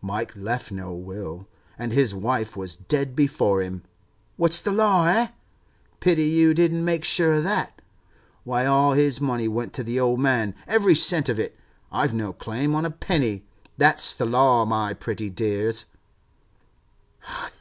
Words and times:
Mike 0.00 0.36
left 0.36 0.70
no 0.70 0.92
will, 0.94 1.48
and 1.76 1.90
his 1.90 2.14
wife 2.14 2.56
was 2.56 2.76
dead 2.76 3.16
before 3.16 3.60
him. 3.60 3.82
What's 4.36 4.62
the 4.62 4.70
law, 4.70 5.06
eh? 5.08 5.26
Pity 5.98 6.22
you 6.22 6.54
didn't 6.54 6.84
make 6.84 7.02
sure 7.04 7.32
of 7.32 7.42
that. 7.42 7.82
Why, 8.44 8.64
all 8.64 8.92
his 8.92 9.20
money 9.20 9.48
went 9.48 9.72
to 9.72 9.82
the 9.82 9.98
old 9.98 10.20
man, 10.20 10.54
every 10.68 10.94
cent 10.94 11.28
of 11.28 11.40
it. 11.40 11.58
I've 11.90 12.14
no 12.14 12.32
claim 12.32 12.76
on 12.76 12.84
a 12.84 12.92
penny. 12.92 13.42
That's 13.76 14.14
the 14.14 14.24
law, 14.24 14.64
my 14.64 14.94
pretty 14.94 15.30
dears! 15.30 15.86